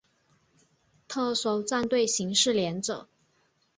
[1.07, 3.07] 特搜战队刑事连者。